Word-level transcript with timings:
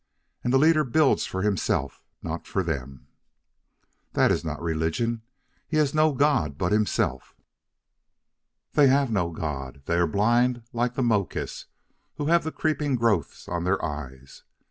And 0.43 0.51
the 0.51 0.57
leader 0.57 0.83
builds 0.83 1.27
for 1.27 1.43
himself 1.43 2.03
not 2.23 2.47
for 2.47 2.63
them." 2.63 3.05
"That 4.13 4.31
is 4.31 4.43
not 4.43 4.59
religion. 4.59 5.21
He 5.67 5.77
has 5.77 5.93
no 5.93 6.11
God 6.13 6.57
but 6.57 6.71
himself." 6.71 7.35
"They 8.73 8.87
have 8.87 9.11
no 9.11 9.29
God. 9.29 9.83
They 9.85 9.97
are 9.97 10.07
blind 10.07 10.63
like 10.73 10.95
the 10.95 11.03
Mokis 11.03 11.65
who 12.15 12.25
have 12.25 12.43
the 12.43 12.51
creeping 12.51 12.95
growths 12.95 13.47
on 13.47 13.63
their 13.63 13.85
eyes. 13.85 14.41